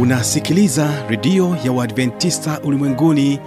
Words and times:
unasikiliza 0.00 0.90
redio 1.08 1.56
ya 1.64 1.72
uadventista 1.72 2.60
ulimwenguni 2.64 3.40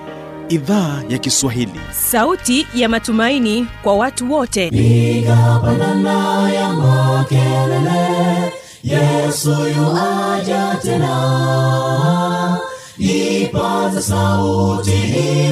idhaa 0.49 1.01
ya 1.09 1.17
kiswahili. 1.17 1.79
Sauti 1.91 2.67
ya 2.75 2.89
matumaini 2.89 3.67
kwa 3.83 3.95
watu 3.95 4.31
wote. 4.33 4.69
Piga 4.69 5.59
pandana 5.63 6.51
ya 6.51 6.69
makelele 6.73 8.53
yesu 8.83 9.49
yuaja 9.49 10.75
tena. 10.81 12.57
Ipaza 12.97 14.01
sauti 14.01 14.91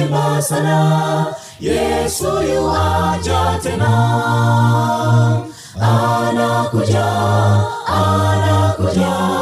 imba 0.02 0.42
sana 0.42 1.26
yesu 1.60 2.24
yuaja 2.54 3.58
tena. 3.62 3.92
Anakuja 5.80 7.06
anakuja 7.86 9.41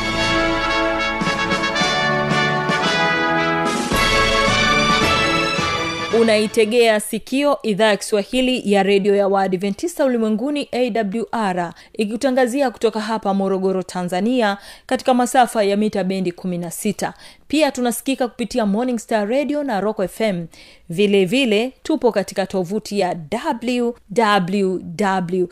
unaitegea 6.21 6.99
sikio 6.99 7.57
idhaa 7.63 7.87
ya 7.87 7.97
kiswahili 7.97 8.71
ya 8.73 8.83
redio 8.83 9.15
ya 9.15 9.27
waadventista 9.27 10.05
ulimwenguni 10.05 10.69
awr 10.71 11.73
ikikutangazia 11.93 12.71
kutoka 12.71 12.99
hapa 12.99 13.33
morogoro 13.33 13.83
tanzania 13.83 14.57
katika 14.85 15.13
masafa 15.13 15.63
ya 15.63 15.77
mita 15.77 16.03
bendi 16.03 16.31
16 16.31 17.13
pia 17.47 17.71
tunasikika 17.71 18.27
kupitia 18.27 18.65
morning 18.65 18.99
star 18.99 19.27
radio 19.29 19.63
na 19.63 19.81
rock 19.81 20.07
fm 20.07 20.45
vile 20.89 21.25
vile 21.25 21.73
tupo 21.83 22.11
katika 22.11 22.45
tovuti 22.45 22.99
ya 22.99 23.15
www 23.55 25.45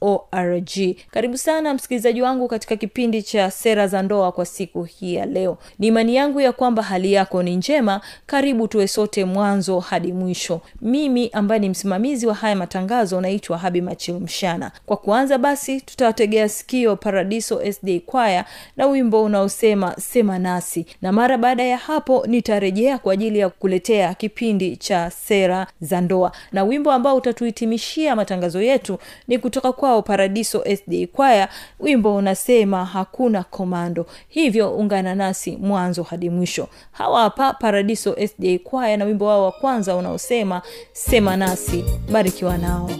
org 0.00 0.96
karibu 1.10 1.36
sana 1.38 1.74
msikilizaji 1.74 2.22
wangu 2.22 2.48
katika 2.48 2.76
kipindi 2.76 3.22
cha 3.22 3.50
sera 3.50 3.86
za 3.86 4.02
ndoa 4.02 4.32
kwa 4.32 4.46
siku 4.46 4.82
hii 4.84 5.14
ya 5.14 5.26
leo. 5.26 5.58
Ni 5.78 5.86
imani 5.86 6.16
yangu 6.16 6.40
ya 6.40 6.52
kwamba 6.52 6.82
hali 6.82 7.12
yako 7.12 7.42
ni 7.42 7.56
njema. 7.56 8.00
Karibu 8.26 8.68
tuwe 8.68 8.88
sote 8.88 9.24
mwanzo 9.24 9.78
hadi 9.80 10.12
mwisho. 10.12 10.60
Mimi 10.80 11.30
ambaye 11.32 11.58
ni 11.58 11.68
msimamizi 11.68 12.26
wa 12.26 12.34
haya 12.34 12.56
matangazo 12.56 13.20
naitwa 13.20 13.58
habi 13.58 13.80
machil 13.80 14.14
mshana 14.14 14.70
kwa 14.86 14.96
kuanza 14.96 15.38
basi 15.38 15.80
tutawategea 15.80 16.48
sikio 16.48 16.96
paradiso 16.96 17.72
sd 17.72 18.00
kwaya 18.06 18.44
na 18.76 18.86
wimbo 18.86 19.22
unaosema 19.24 19.94
sema 19.96 20.38
nasi. 20.38 20.86
Na 21.02 21.12
mara 21.12 21.38
baada 21.38 21.62
ya 21.62 21.76
hapo 21.76 22.24
nitarejea 22.26 22.98
kwa 22.98 23.12
ajili 23.12 23.38
ya 23.38 23.48
kuletea 23.48 24.14
kipindi 24.14 24.76
cha 24.76 25.10
sera 25.10 25.66
za 25.80 26.00
ndoa. 26.00 26.32
Na 26.52 26.64
wimbo 26.64 26.92
ambao 26.92 27.16
utatuhitimishia 27.16 28.16
matangazo 28.16 28.62
yetu 28.62 28.98
ni 29.28 29.38
kutoka 29.48 29.72
kwao 29.72 30.02
paradiso 30.02 30.64
sda 30.76 31.06
kwaya 31.12 31.48
wimbo 31.80 32.16
unasema 32.16 32.84
hakuna 32.84 33.42
komando. 33.42 34.06
Hivyo 34.28 34.70
ungana 34.76 35.14
nasi 35.14 35.56
mwanzo 35.56 36.02
hadi 36.02 36.30
mwisho. 36.30 36.68
Hawa 36.92 37.20
hapa 37.22 37.52
paradiso 37.52 38.16
sda 38.26 38.58
kwaya 38.64 38.96
na 38.96 39.04
wimbo 39.04 39.26
wao 39.26 39.44
wa 39.44 39.52
kwanza 39.52 39.96
unaosema 39.96 40.62
sema 40.92 41.36
nasi 41.36 41.84
barikiwa 42.12 42.58
nao 42.58 42.90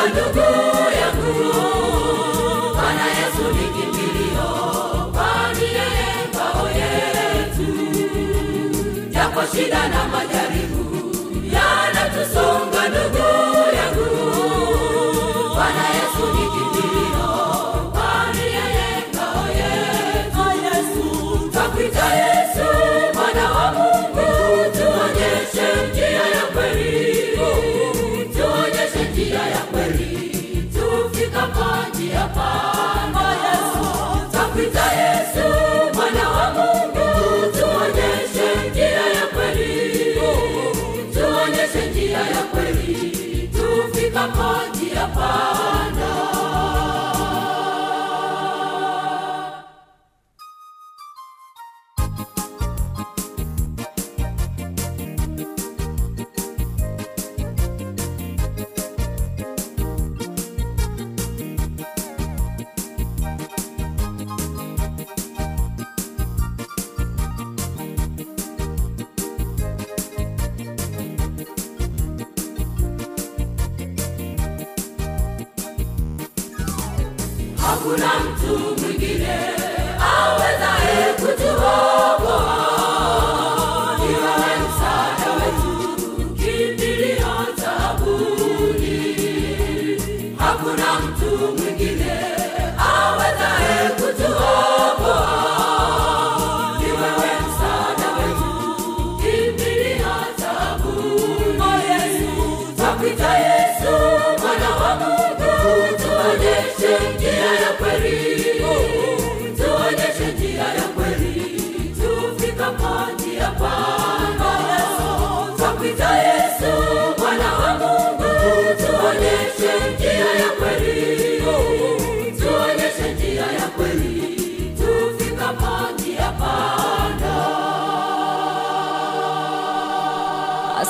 Sanduku 0.00 0.69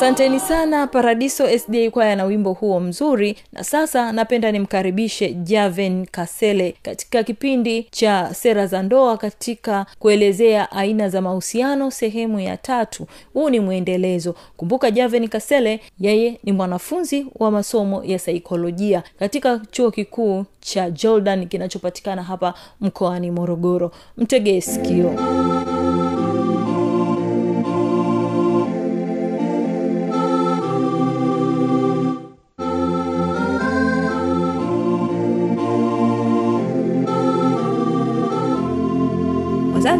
asanteni 0.00 0.40
sana 0.40 0.86
paradiso 0.86 1.58
sda 1.58 1.90
kwaya 1.90 2.16
na 2.16 2.24
wimbo 2.24 2.52
huo 2.52 2.80
mzuri. 2.80 3.36
Na 3.52 3.64
sasa 3.64 4.12
napenda 4.12 4.52
nimkaribishe 4.52 5.32
javen 5.34 6.06
kasele 6.06 6.74
katika 6.82 7.22
kipindi 7.22 7.82
cha 7.90 8.34
sera 8.34 8.66
za 8.66 8.82
ndoa 8.82 9.16
katika 9.16 9.86
kuelezea 9.98 10.72
aina 10.72 11.08
za 11.08 11.20
mahusiano 11.20 11.90
sehemu 11.90 12.40
ya 12.40 12.56
tatu. 12.56 13.06
Huu 13.32 13.50
ni 13.50 13.60
mwendelezo. 13.60 14.34
Kumbuka 14.56 14.90
javen 14.90 15.28
kasele 15.28 15.80
yeye 16.00 16.38
ni 16.44 16.52
mwanafunzi 16.52 17.26
wa 17.34 17.50
masomo 17.50 18.04
ya 18.04 18.18
saikolojia 18.18 19.02
katika 19.18 19.60
chuo 19.70 19.90
kikuu 19.90 20.44
cha 20.60 20.90
jordan 20.90 21.46
kinachopatikana 21.48 22.22
hapa 22.22 22.54
mkoani 22.80 23.30
morogoro. 23.30 23.90
Mtegee 24.16 24.60
sikio 24.60 25.10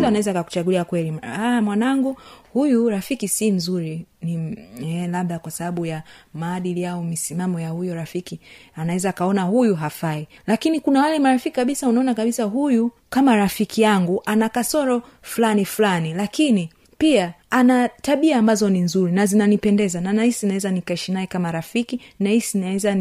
wazazi 0.01 0.09
anaweza 0.09 0.33
kakuchagulia 0.33 0.85
kweli 0.85 1.15
ah, 1.23 1.63
mwanangu 1.63 2.17
huyu 2.53 2.89
rafiki 2.91 3.29
si 3.29 3.53
mzuri. 3.53 4.07
Ni 4.23 4.59
eh, 4.83 5.09
labda 5.11 5.39
kwa 5.39 5.51
sababu 5.51 5.87
ya 5.87 6.03
maadili 6.35 6.87
au 6.87 7.05
misimamo 7.05 7.61
ya 7.61 7.69
huyo 7.71 7.95
rafiki 7.95 8.41
anaweza 8.77 9.09
akaona 9.11 9.43
huyu 9.43 9.75
hafai. 9.75 10.29
Lakini 10.47 10.81
kuna 10.81 11.01
wale 11.03 11.19
marafiki 11.19 11.57
kabisa 11.57 11.89
unaona 11.89 12.15
kabisa 12.15 12.45
huyu 12.45 12.91
kama 13.11 13.37
rafiki 13.37 13.83
yangu 13.83 14.23
ana 14.27 14.49
kasoro 14.49 15.03
fulani 15.23 15.65
fulani 15.65 16.15
lakini 16.15 16.71
pia 16.99 17.35
ana 17.51 17.89
tabia 17.89 18.37
ambazo 18.37 18.71
ni 18.71 18.81
nzuri 18.81 19.13
na 19.13 19.27
zinanipendeza 19.27 20.01
na 20.01 20.13
nahisi 20.13 20.47
naweza 20.47 20.71
nikaishi 20.71 21.13
naye 21.13 21.27
kama 21.27 21.53
rafiki 21.53 22.01
nahisi 22.21 22.59
naweza 22.59 22.95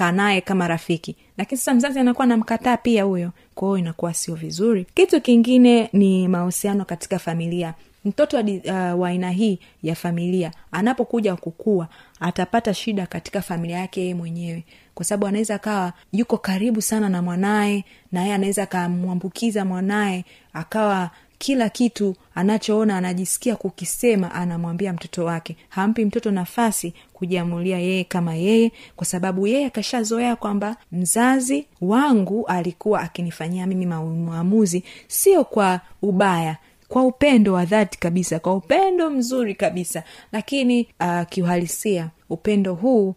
nikakaa 0.00 0.12
naye 0.12 0.40
kama 0.40 0.68
rafiki. 0.68 1.16
Lakini 1.36 1.58
sasa 1.58 1.74
mzazi 1.74 1.98
anakuwa 1.98 2.26
namkataa 2.26 2.76
pia 2.76 3.04
huyo. 3.04 3.32
Kwa 3.54 3.68
hiyo 3.68 3.78
inakuwa 3.78 4.14
sio 4.14 4.34
vizuri. 4.34 4.86
Kitu 4.94 5.20
kingine 5.20 5.88
ni 5.92 6.28
mahusiano 6.28 6.84
katika 6.84 7.18
familia. 7.18 7.74
Mtoto 8.04 8.36
wa 8.36 8.42
uh, 8.42 9.00
wa 9.00 9.08
aina 9.08 9.30
hii 9.30 9.58
ya 9.82 9.94
familia 9.94 10.52
anapokuja 10.72 11.36
kukua 11.36 11.88
atapata 12.20 12.74
shida 12.74 13.06
katika 13.06 13.42
familia 13.42 13.78
yake 13.78 14.00
yeye 14.00 14.14
mwenyewe. 14.14 14.64
Kwa 14.94 15.04
sababu 15.04 15.26
anaweza 15.26 15.54
akawa 15.54 15.92
yuko 16.12 16.38
karibu 16.38 16.82
sana 16.82 17.08
na 17.08 17.22
mwanaye 17.22 17.84
na 18.12 18.20
yeye 18.22 18.34
anaweza 18.34 18.62
akamwambukiza 18.62 19.64
mwanaye 19.64 20.24
akawa 20.52 21.10
kila 21.40 21.68
kitu 21.68 22.16
anachoona 22.34 22.96
anajisikia 22.96 23.56
kukisema 23.56 24.34
anamwambia 24.34 24.92
mtoto 24.92 25.24
wake. 25.24 25.56
Hampi 25.68 26.04
mtoto 26.04 26.30
nafasi 26.30 26.94
kujiamulia 27.12 27.78
yeye 27.78 28.04
kama 28.04 28.34
yeye 28.34 28.72
kwa 28.96 29.06
sababu 29.06 29.46
yeye 29.46 29.66
akashazoea 29.66 30.36
kwamba 30.36 30.76
mzazi 30.92 31.66
wangu 31.80 32.46
alikuwa 32.46 33.00
akinifanyia 33.00 33.66
mimi 33.66 33.86
maamuzi 33.86 34.84
sio 35.08 35.44
kwa 35.44 35.80
ubaya 36.02 36.56
kwa 36.88 37.02
upendo 37.04 37.52
wa 37.52 37.64
dhati 37.64 37.98
kabisa 37.98 38.38
kwa 38.38 38.54
upendo 38.54 39.10
mzuri 39.10 39.54
kabisa. 39.54 40.02
Lakini 40.32 40.88
uh, 41.00 41.22
kiuhalisia 41.28 42.10
upendo 42.30 42.74
huu 42.74 43.08
uh, 43.08 43.16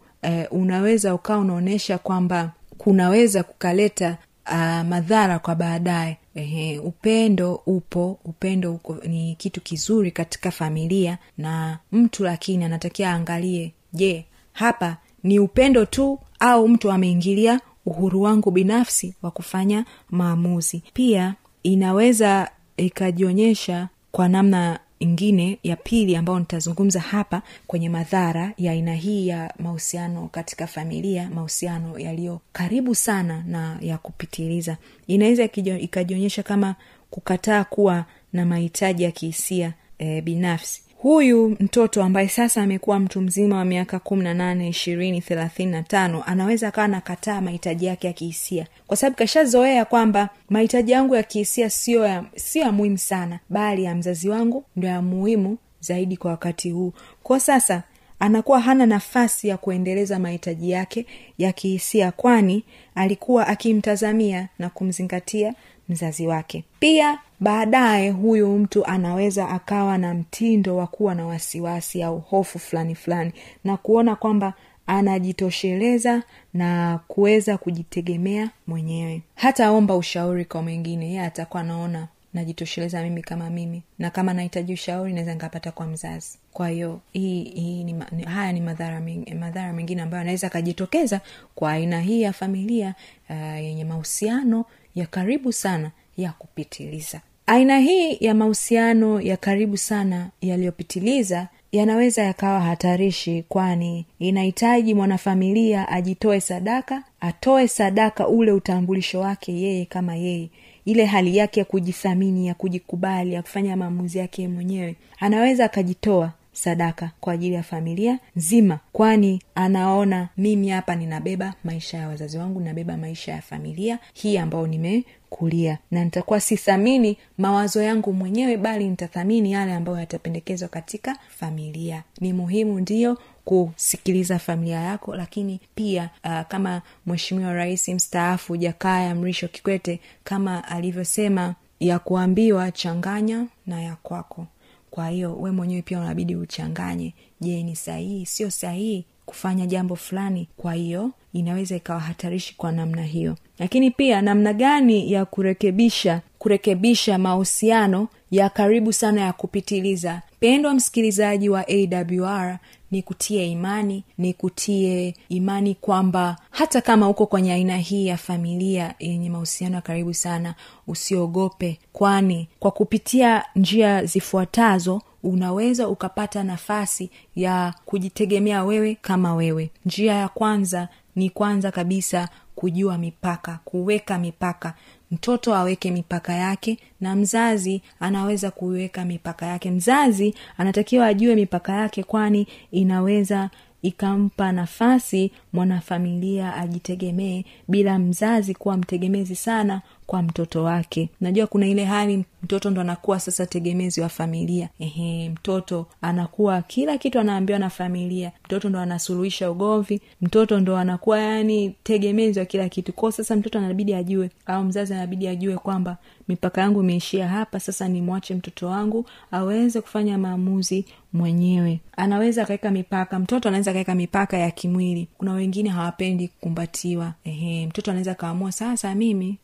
unaweza 0.51 1.15
ukawa 1.15 1.39
unaonyesha 1.39 1.97
kwamba 1.97 2.51
kunaweza 2.77 3.43
kukaleta 3.43 4.17
uh, 4.51 4.81
madhara 4.89 5.39
kwa 5.39 5.55
baadaye 5.55 6.17
Ehe, 6.35 6.79
upendo 6.79 7.55
upo 7.65 8.19
upendo 8.25 8.73
uko, 8.73 8.95
ni 8.95 9.35
kitu 9.35 9.61
kizuri 9.61 10.11
katika 10.11 10.51
familia 10.51 11.17
na 11.37 11.79
mtu 11.91 12.23
lakini 12.23 12.63
anatakiwa 12.65 13.09
aangalie 13.09 13.73
je 13.93 14.25
hapa 14.53 14.97
ni 15.23 15.39
upendo 15.39 15.85
tu 15.85 16.19
au 16.39 16.67
mtu 16.67 16.91
ameingilia 16.91 17.59
uhuru 17.85 18.21
wangu 18.21 18.51
binafsi 18.51 19.15
wa 19.21 19.31
kufanya 19.31 19.85
maamuzi. 20.09 20.83
Pia 20.93 21.35
inaweza 21.63 22.51
ikajionyesha 22.77 23.87
kwa 24.11 24.29
namna 24.29 24.79
ingine 25.03 25.59
ya 25.63 25.75
pili 25.75 26.15
ambayo 26.15 26.39
nitazungumza 26.39 26.99
hapa 26.99 27.41
kwenye 27.67 27.89
madhara 27.89 28.51
ya 28.57 28.71
aina 28.71 28.93
hii 28.95 29.27
ya 29.27 29.53
mahusiano 29.59 30.27
katika 30.31 30.67
familia 30.67 31.29
mahusiano 31.29 31.99
yaliyo 31.99 32.41
karibu 32.53 32.95
sana 32.95 33.43
na 33.47 33.77
ya 33.81 33.97
kupitiliza. 33.97 34.77
Inaweza 35.07 35.43
ikajionyesha 35.79 36.43
kama 36.43 36.75
kukataa 37.09 37.63
kuwa 37.63 38.05
na 38.33 38.45
mahitaji 38.45 39.03
ya 39.03 39.11
kihisia 39.11 39.73
e, 39.99 40.21
binafsi 40.21 40.81
huyu 41.03 41.49
mtoto 41.59 42.03
ambaye 42.03 42.27
sasa 42.29 42.61
amekuwa 42.63 42.99
mtu 42.99 43.21
mzima 43.21 43.57
wa 43.57 43.65
miaka 43.65 43.99
kumi 43.99 44.23
na 44.23 44.33
nane 44.33 44.69
ishirini 44.69 45.21
thelathini 45.21 45.71
na 45.71 45.83
tano 45.83 46.23
anaweza 46.25 46.67
akawa 46.67 46.87
nakataa 46.87 47.41
mahitaji 47.41 47.85
yake 47.85 48.07
ya 48.07 48.13
kihisia. 48.13 48.67
Kwa 48.87 48.97
sababu 48.97 49.15
kashazoea 49.15 49.85
kwamba 49.85 50.29
mahitaji 50.49 50.91
yangu 50.91 51.15
ya 51.15 51.23
kihisia 51.23 51.69
sio 51.69 52.05
ya, 52.05 52.23
ya 52.53 52.71
muhimu 52.71 52.97
sana 52.97 53.39
bali 53.49 53.83
ya 53.83 53.95
mzazi 53.95 54.29
wangu 54.29 54.63
ndo 54.75 54.87
ya 54.87 55.01
muhimu 55.01 55.57
zaidi 55.79 56.17
kwa 56.17 56.31
wakati 56.31 56.71
huu. 56.71 56.93
Kwa 57.23 57.39
sasa 57.39 57.83
anakuwa 58.19 58.59
hana 58.59 58.85
nafasi 58.85 59.47
ya 59.47 59.57
kuendeleza 59.57 60.19
mahitaji 60.19 60.71
yake 60.71 61.05
ya 61.37 61.51
kihisia 61.51 62.11
kwani 62.11 62.63
alikuwa 62.95 63.47
akimtazamia 63.47 64.49
na 64.59 64.69
kumzingatia 64.69 65.53
mzazi 65.89 66.27
wake. 66.27 66.63
Pia 66.79 67.19
baadaye 67.39 68.09
huyu 68.09 68.57
mtu 68.57 68.85
anaweza 68.85 69.49
akawa 69.49 69.97
na 69.97 70.13
mtindo 70.13 70.77
wa 70.77 70.87
kuwa 70.87 71.15
na 71.15 71.25
wasiwasi 71.25 72.03
au 72.03 72.19
hofu 72.19 72.59
fulani 72.59 72.95
fulani 72.95 73.31
na 73.63 73.77
kuona 73.77 74.15
kwamba 74.15 74.53
anajitosheleza 74.87 76.23
na 76.53 76.99
kuweza 77.07 77.57
kujitegemea 77.57 78.49
mwenyewe. 78.67 79.21
Hataomba 79.35 79.95
ushauri 79.95 80.45
kwa 80.45 80.61
mwingine 80.61 81.05
yeye 81.05 81.21
atakuwa 81.21 81.61
anaona 81.61 82.07
najitosheleza 82.33 83.03
mimi 83.03 83.21
kama 83.21 83.49
mimi 83.49 83.81
na 83.99 84.09
kama 84.09 84.33
nahitaji 84.33 84.73
ushauri 84.73 85.13
naweza 85.13 85.33
nikapata 85.33 85.71
kwa 85.71 85.85
mzazi. 85.87 86.37
Kwa 86.53 86.69
hiyo 86.69 86.99
hii, 87.13 87.43
hii 87.43 87.83
ni, 87.83 88.23
haya 88.25 88.51
ni 88.51 88.61
madhara 88.61 88.99
meng- 88.99 89.35
madhara 89.39 89.73
mengine 89.73 90.01
ambayo 90.01 90.21
anaweza 90.21 90.47
akajitokeza 90.47 91.21
kwa 91.55 91.71
aina 91.71 92.01
hii 92.01 92.21
ya 92.21 92.33
familia 92.33 92.95
uh, 93.29 93.61
yenye 93.63 93.85
mahusiano 93.85 94.65
ya 94.95 95.05
karibu 95.05 95.51
sana 95.53 95.91
ya 96.17 96.31
kupitiliza. 96.31 97.21
Aina 97.47 97.79
hii 97.79 98.17
ya 98.19 98.33
mahusiano 98.33 99.21
ya 99.21 99.37
karibu 99.37 99.77
sana 99.77 100.29
yaliyopitiliza 100.41 101.47
yanaweza 101.71 102.23
yakawa 102.23 102.61
hatarishi 102.61 103.43
kwani 103.49 104.05
inahitaji 104.19 104.93
mwanafamilia 104.93 105.89
ajitoe 105.89 106.39
sadaka 106.41 107.03
atoe 107.19 107.67
sadaka 107.67 108.27
ule 108.27 108.51
utambulisho 108.51 109.19
wake 109.19 109.53
yeye 109.53 109.85
kama 109.85 110.15
yeye 110.15 110.49
ile 110.85 111.05
hali 111.05 111.37
yake 111.37 111.59
ya 111.59 111.65
kujithamini 111.65 112.47
ya 112.47 112.53
kujikubali 112.53 113.33
ya 113.33 113.41
kufanya 113.41 113.75
maamuzi 113.77 114.17
yake 114.17 114.47
mwenyewe. 114.47 114.95
Anaweza 115.19 115.65
akajitoa 115.65 116.31
sadaka 116.53 117.11
kwa 117.19 117.33
ajili 117.33 117.55
ya 117.55 117.63
familia 117.63 118.19
nzima 118.35 118.79
kwani 118.93 119.41
anaona 119.55 120.29
mimi 120.37 120.69
hapa 120.69 120.95
ninabeba 120.95 121.53
maisha 121.63 121.97
ya 121.97 122.07
wazazi 122.07 122.37
wangu 122.37 122.59
ninabeba 122.59 122.97
maisha 122.97 123.31
ya 123.31 123.41
familia 123.41 123.99
hii 124.13 124.37
ambayo 124.37 124.67
nimekulia. 124.67 125.77
Na 125.91 126.03
nitakuwa 126.03 126.39
sithamini 126.39 127.17
mawazo 127.37 127.81
yangu 127.83 128.13
mwenyewe 128.13 128.57
bali 128.57 128.89
nitathamini 128.89 129.51
yale 129.51 129.73
ambayo 129.73 129.99
yatapendekezwa 129.99 130.67
katika 130.67 131.17
familia. 131.29 132.03
Ni 132.21 132.33
muhimu 132.33 132.79
ndiyo 132.79 133.17
kusikiliza 133.45 134.39
familia 134.39 134.79
yako 134.79 135.15
lakini 135.15 135.59
pia 135.75 136.09
uh, 136.25 136.41
kama 136.47 136.81
mweshimiwa 137.05 137.53
rais 137.53 137.89
mstaafu 137.89 138.57
jakaya 138.57 139.15
mrisho 139.15 139.47
kikwete 139.47 139.99
kama 140.23 140.67
alivyosema 140.67 141.55
ya 141.79 141.99
kuambiwa 141.99 142.71
changanya 142.71 143.45
na 143.67 143.81
ya 143.81 143.95
kwako 143.95 144.47
kwa 144.93 145.09
hiyo 145.09 145.35
we 145.35 145.51
mwenyewe 145.51 145.81
pia 145.81 145.99
unabidi 145.99 146.35
uchanganye 146.35 147.13
je 147.41 147.63
ni 147.63 147.75
sahihi? 147.75 148.25
Sio 148.25 148.49
sahihi 148.51 149.05
kufanya 149.25 149.65
jambo 149.65 149.95
fulani 149.95 150.47
kwa 150.57 150.73
hiyo 150.73 151.11
inaweza 151.33 151.75
ikawa 151.75 151.99
hatarishi 151.99 152.55
kwa 152.57 152.71
namna 152.71 153.03
hiyo. 153.03 153.35
Lakini 153.59 153.91
pia 153.91 154.21
namna 154.21 154.53
gani 154.53 155.11
ya 155.11 155.25
kurekebisha 155.25 156.21
kurekebisha 156.39 157.17
mahusiano 157.17 158.07
ya 158.31 158.49
karibu 158.49 158.93
sana 158.93 159.21
ya 159.21 159.33
kupitiliza? 159.33 160.21
Pendwa 160.39 160.73
msikilizaji 160.73 161.49
wa 161.49 161.65
awr 161.67 162.57
ni 162.93 163.01
kutie 163.01 163.47
imani 163.51 164.03
ni 164.17 164.33
kutie 164.33 165.15
imani 165.29 165.75
kwamba 165.75 166.37
hata 166.51 166.81
kama 166.81 167.09
uko 167.09 167.25
kwenye 167.25 167.53
aina 167.53 167.77
hii 167.77 168.07
ya 168.07 168.17
familia 168.17 168.93
yenye 168.99 169.29
mahusiano 169.29 169.75
ya 169.75 169.81
karibu 169.81 170.13
sana 170.13 170.55
usiogope 170.87 171.79
kwani 171.93 172.47
kwa 172.59 172.71
kupitia 172.71 173.43
njia 173.55 174.05
zifuatazo 174.05 175.01
unaweza 175.23 175.87
ukapata 175.87 176.43
nafasi 176.43 177.09
ya 177.35 177.73
kujitegemea 177.85 178.63
wewe 178.63 178.97
kama 179.01 179.35
wewe. 179.35 179.69
Njia 179.85 180.13
ya 180.13 180.27
kwanza 180.29 180.87
ni 181.15 181.29
kwanza 181.29 181.71
kabisa 181.71 182.29
kujua 182.55 182.97
mipaka 182.97 183.59
kuweka 183.65 184.17
mipaka. 184.19 184.73
Mtoto 185.11 185.55
aweke 185.55 185.91
mipaka 185.91 186.33
yake 186.33 186.77
na 187.01 187.15
mzazi 187.15 187.81
anaweza 187.99 188.51
kuiweka 188.51 189.05
mipaka 189.05 189.45
yake. 189.45 189.71
Mzazi 189.71 190.35
anatakiwa 190.57 191.07
ajue 191.07 191.35
mipaka 191.35 191.73
yake 191.73 192.03
kwani 192.03 192.47
inaweza 192.71 193.49
ikampa 193.81 194.51
nafasi 194.51 195.31
mwanafamilia 195.53 196.55
ajitegemee 196.55 197.43
bila 197.67 197.99
mzazi 197.99 198.53
kuwa 198.53 198.77
mtegemezi 198.77 199.35
sana 199.35 199.81
kwa 200.07 200.21
mtoto 200.21 200.63
wake. 200.63 201.09
Najua 201.21 201.47
kuna 201.47 201.67
ile 201.67 201.85
hali 201.85 202.25
mtoto 202.43 202.69
ndo 202.69 202.81
anakuwa 202.81 203.19
sasa 203.19 203.45
tegemezi 203.45 204.01
wa 204.01 204.09
familia. 204.09 204.69
Ehe 204.79 205.29
mtoto 205.29 205.85
anakuwa 206.01 206.61
kila 206.61 206.97
kitu 206.97 207.19
anaambiwa 207.19 207.59
na 207.59 207.69
familia. 207.69 208.31
Mtoto 208.45 208.69
ndo 208.69 208.79
anasuluhisha 208.79 209.51
ugomvi. 209.51 210.01
Mtoto 210.21 210.59
ndo 210.59 210.77
anakuwa 210.77 211.19
yani 211.19 211.75
tegemezi 211.83 212.39
wa 212.39 212.45
kila 212.45 212.69
kitu. 212.69 212.93
Kwao 212.93 213.11
sasa 213.11 213.35
mtoto 213.35 213.59
anabidi 213.59 213.93
ajue 213.93 214.29
au 214.45 214.63
mzazi 214.63 214.93
anabidi 214.93 215.27
ajue 215.27 215.57
kwamba 215.57 215.97
mipaka 216.27 216.61
yangu 216.61 216.83
imeishia 216.83 217.27
hapa 217.27 217.59
sasa 217.59 217.87
nimwache 217.87 218.35
mtoto 218.35 218.67
wangu 218.67 219.05
aweze 219.31 219.81
kufanya 219.81 220.17
maamuzi 220.17 220.85
mwenyewe. 221.13 221.79
Anaweza 221.97 222.43
akaweka 222.43 222.71
mipaka 222.71 223.19
mtoto 223.19 223.49
anaweza 223.49 223.71
akaweka 223.71 223.95
mipaka 223.95 224.37
ya 224.37 224.51
kimwili. 224.51 225.07
Kuna 225.17 225.33
wengine 225.33 225.69
hawapendi 225.69 226.27
kukumbatiwa. 226.27 227.13
Ehe 227.23 227.67
mtoto 227.67 227.91
anaweza 227.91 228.11
akaamua 228.11 228.51
sasa 228.51 228.95
mimi 228.95 229.37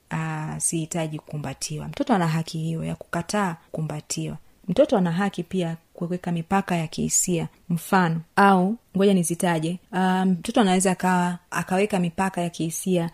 sihitaji 0.58 1.20
kukumbatiwa. 1.20 1.88
Mtoto 1.88 2.14
ana 2.14 2.28
haki 2.28 2.58
hiyo 2.58 2.84
ya 2.84 2.96
kukataa 2.96 3.54
kukumbatiwa. 3.72 4.38
Mtoto 4.68 4.98
ana 4.98 5.12
haki 5.12 5.44
pia 5.44 5.78
kuweka 5.94 6.32
mipaka 6.32 6.76
ya 6.76 6.88
kihisia 6.88 7.48
mfano 7.70 8.22
au 8.36 8.76
ngoja 8.98 9.14
nizitaje. 9.14 9.80
Mtoto 10.26 10.60
um, 10.62 10.68
anaweza 10.68 10.92
akawa 10.92 11.38
akaweka 11.52 12.00
mipaka 12.00 12.42
ya 12.42 12.50
kihisia. 12.50 13.10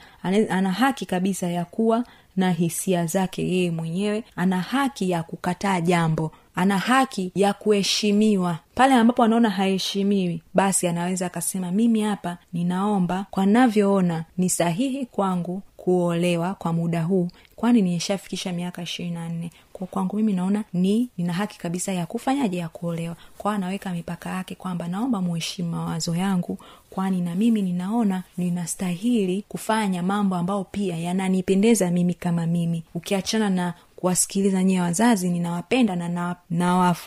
Ana 0.50 0.72
haki 0.72 1.06
kabisa 1.06 1.48
ya 1.48 1.66
kuwa 1.66 2.04
na 2.36 2.52
hisia 2.52 3.06
zake 3.06 3.48
yeye 3.48 3.72
mwenyewe. 3.72 4.24
Ana 4.36 4.62
haki 4.62 5.10
ya 5.10 5.24
kukataa 5.24 5.82
jambo. 5.82 6.32
Ana 6.56 6.78
haki 6.78 7.32
ya 7.36 7.54
kuheshimiwa. 7.54 8.58
Pale 8.76 8.94
ambapo 8.94 9.24
anaona 9.24 9.50
haheshimiwi 9.50 10.42
basi 10.54 10.88
anaweza 10.88 11.26
akasema 11.26 11.72
mimi 11.72 12.02
hapa 12.02 12.38
ninaomba 12.54 13.26
kwa 13.32 13.46
navyoona 13.46 14.24
ni 14.38 14.50
sahihi 14.50 15.06
kwangu 15.06 15.62
kuolewa 15.86 16.54
kwa 16.54 16.74
muda 16.74 17.04
huu 17.04 17.28
kwani 17.56 17.82
nishafikisha 17.82 18.54
miaka 18.54 18.82
ishirini 18.82 19.16
na 19.16 19.30
nne. 19.30 19.52
Kwa 19.74 19.88
kwangu 19.88 20.16
mimi 20.16 20.34
naona 20.34 20.64
ni 20.74 21.10
nina 21.18 21.34
haki 21.34 21.60
kabisa 21.60 21.94
ya 21.94 22.06
kufanyaje 22.06 22.58
ya 22.58 22.70
kuolewa. 22.70 23.16
Kwao 23.38 23.54
anaweka 23.56 23.92
mipaka 23.94 24.30
yake 24.30 24.56
kwamba 24.56 24.88
naomba 24.88 25.22
muheshimu 25.22 25.70
mawazo 25.72 26.16
yangu 26.16 26.58
kwani 26.90 27.22
na 27.22 27.36
mimi 27.36 27.62
ninaona 27.62 28.24
ninastahili 28.38 29.44
kufanya 29.50 30.04
mambo 30.04 30.36
ambayo 30.36 30.64
pia 30.64 30.98
yananipendeza 30.98 31.92
mimi 31.92 32.14
kama 32.14 32.46
mimi. 32.46 32.84
Ukiachana 32.96 33.50
na 33.50 33.74
kuwasikiliza 33.96 34.64
nyie 34.64 34.82
wazazi 34.82 35.30
ninawapenda 35.30 35.96
na 35.96 36.36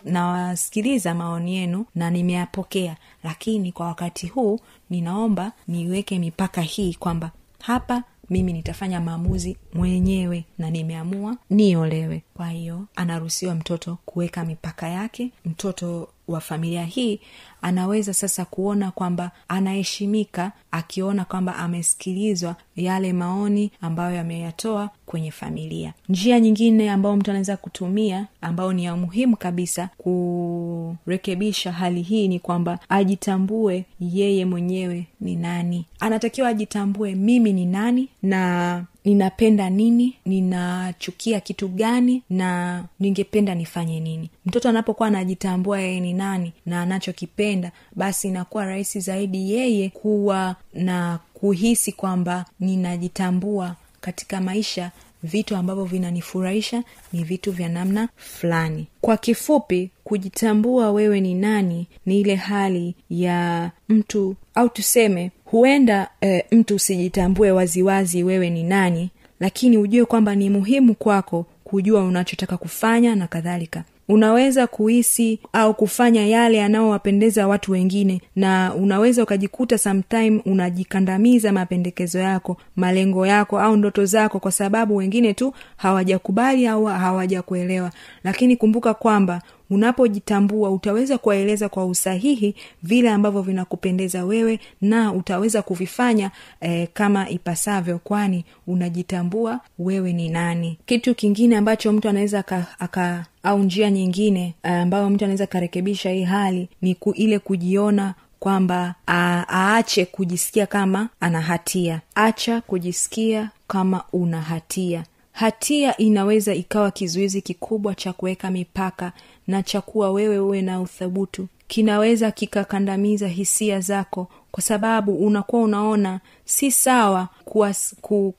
nawasikiliza 0.04 1.10
na, 1.10 1.14
na 1.18 1.24
maoni 1.24 1.56
yenu 1.56 1.84
na 1.94 2.10
nimeyapokea. 2.10 2.96
Lakini 3.24 3.72
kwa 3.72 3.86
wakati 3.86 4.26
huu 4.26 4.60
ninaomba 4.90 5.52
niweke 5.68 6.18
mipaka 6.18 6.60
hii 6.62 6.94
kwamba 6.94 7.30
hapa 7.62 8.02
mimi 8.30 8.52
nitafanya 8.52 9.00
maamuzi 9.00 9.56
mwenyewe 9.74 10.44
na 10.58 10.70
nimeamua 10.70 11.36
niolewe 11.50 12.22
kwa 12.38 12.48
hiyo 12.48 12.84
anaruhusiwa 12.96 13.54
mtoto 13.54 13.98
kuweka 14.06 14.44
mipaka 14.44 14.88
yake. 14.88 15.30
Mtoto 15.44 16.08
wa 16.28 16.40
familia 16.40 16.84
hii 16.84 17.20
anaweza 17.62 18.14
sasa 18.14 18.44
kuona 18.44 18.90
kwamba 18.90 19.30
anaheshimika 19.48 20.52
akiona 20.70 21.24
kwamba 21.24 21.56
amesikilizwa 21.56 22.56
yale 22.76 23.12
maoni 23.12 23.70
ambayo 23.80 24.20
ameyatoa 24.20 24.90
kwenye 25.06 25.30
familia. 25.30 25.92
Njia 26.08 26.40
nyingine 26.40 26.90
ambayo 26.90 27.16
mtu 27.16 27.30
anaweza 27.30 27.56
kutumia 27.56 28.26
ambayo 28.40 28.72
ni 28.72 28.84
ya 28.84 28.96
muhimu 28.96 29.36
kabisa 29.36 29.88
kurekebisha 29.98 31.72
hali 31.72 32.02
hii 32.02 32.28
ni 32.28 32.38
kwamba 32.38 32.78
ajitambue 32.88 33.84
yeye 34.00 34.44
mwenyewe 34.44 35.06
ni 35.20 35.36
nani. 35.36 35.86
Anatakiwa 36.00 36.48
ajitambue 36.48 37.14
mimi 37.14 37.52
ni 37.52 37.66
nani 37.66 38.08
na 38.22 38.84
ninapenda 39.08 39.70
nini 39.70 40.14
ninachukia 40.24 41.40
kitu 41.40 41.68
gani 41.68 42.22
na 42.30 42.84
ningependa 43.00 43.54
nifanye 43.54 44.00
nini. 44.00 44.30
Mtoto 44.46 44.68
anapokuwa 44.68 45.08
anajitambua 45.08 45.80
yeye 45.80 46.00
ni 46.00 46.12
nani 46.12 46.52
na 46.66 46.82
anachokipenda 46.82 47.72
basi 47.96 48.28
inakuwa 48.28 48.64
rahisi 48.64 49.00
zaidi 49.00 49.52
yeye 49.52 49.88
kuwa 49.88 50.56
na 50.74 51.18
kuhisi 51.34 51.92
kwamba 51.92 52.44
ninajitambua 52.60 53.74
katika 54.00 54.40
maisha. 54.40 54.90
Vitu 55.22 55.56
ambavyo 55.56 55.84
vinanifurahisha 55.84 56.82
ni 57.12 57.24
vitu 57.24 57.52
vya 57.52 57.68
namna 57.68 58.08
fulani. 58.16 58.86
Kwa 59.00 59.16
kifupi 59.16 59.90
kujitambua 60.04 60.90
wewe 60.92 61.20
ni 61.20 61.34
nani 61.34 61.86
ni 62.06 62.20
ile 62.20 62.34
hali 62.34 62.94
ya 63.10 63.70
mtu 63.88 64.36
au 64.54 64.68
tuseme 64.68 65.30
huenda 65.50 66.08
e, 66.22 66.44
mtu 66.52 66.74
usijitambue 66.74 67.50
waziwazi 67.50 68.22
wewe 68.22 68.50
ni 68.50 68.62
nani 68.62 69.10
lakini 69.40 69.78
ujue 69.78 70.04
kwamba 70.04 70.34
ni 70.34 70.50
muhimu 70.50 70.94
kwako 70.94 71.46
kujua 71.64 72.04
unachotaka 72.04 72.56
kufanya 72.56 73.14
na 73.14 73.26
kadhalika. 73.26 73.84
Unaweza 74.08 74.66
kuhisi 74.66 75.38
au 75.52 75.74
kufanya 75.74 76.26
yale 76.26 76.56
yanayowapendeza 76.58 77.48
watu 77.48 77.72
wengine 77.72 78.20
na 78.36 78.74
unaweza 78.74 79.22
ukajikuta 79.22 79.78
sometime 79.78 80.42
unajikandamiza 80.46 81.52
mapendekezo 81.52 82.18
yako 82.18 82.56
malengo 82.76 83.26
yako 83.26 83.60
au 83.60 83.76
ndoto 83.76 84.04
zako 84.04 84.40
kwa 84.40 84.52
sababu 84.52 84.96
wengine 84.96 85.34
tu 85.34 85.52
hawajakubali 85.76 86.66
au 86.66 86.84
hawajakuelewa. 86.84 87.90
Lakini 88.24 88.56
kumbuka 88.56 88.94
kwamba 88.94 89.42
unapojitambua 89.70 90.70
utaweza 90.70 91.18
kuwaeleza 91.18 91.68
kwa 91.68 91.86
usahihi 91.86 92.54
vile 92.82 93.10
ambavyo 93.10 93.42
vinakupendeza 93.42 94.24
wewe 94.24 94.60
na 94.80 95.12
utaweza 95.12 95.62
kuvifanya 95.62 96.30
eh, 96.60 96.88
kama 96.94 97.28
ipasavyo 97.28 97.98
kwani 97.98 98.44
unajitambua 98.66 99.60
wewe 99.78 100.12
ni 100.12 100.28
nani. 100.28 100.78
Kitu 100.86 101.14
kingine 101.14 101.56
ambacho 101.56 101.92
mtu 101.92 102.08
anaweza 102.08 102.44
aka 102.78 103.26
au 103.42 103.58
njia 103.58 103.90
nyingine 103.90 104.54
ambayo 104.62 105.10
mtu 105.10 105.24
anaweza 105.24 105.44
akarekebisha 105.44 106.10
hii 106.10 106.22
hali 106.22 106.68
ni 106.82 106.94
ku, 106.94 107.12
ile 107.12 107.38
kujiona 107.38 108.14
kwamba 108.38 108.94
aache 109.08 110.04
kujisikia 110.06 110.66
kama 110.66 111.08
ana 111.20 111.40
hatia. 111.40 112.00
Acha 112.14 112.60
kujisikia 112.60 113.50
kama 113.68 114.02
una 114.12 114.40
hatia 114.40 115.04
hatia 115.38 115.96
inaweza 115.96 116.54
ikawa 116.54 116.90
kizuizi 116.90 117.42
kikubwa 117.42 117.94
cha 117.94 118.12
kuweka 118.12 118.50
mipaka 118.50 119.12
na 119.46 119.62
cha 119.62 119.80
kuwa 119.80 120.10
wewe 120.10 120.38
uwe 120.38 120.62
na 120.62 120.80
uthabutu 120.80 121.48
kinaweza 121.68 122.30
kikakandamiza 122.30 123.28
hisia 123.28 123.80
zako 123.80 124.28
kwa 124.50 124.62
sababu 124.62 125.14
unakuwa 125.14 125.62
unaona 125.62 126.20
si 126.44 126.70
sawa 126.70 127.28
kuas, 127.44 127.94
ku, 128.00 128.34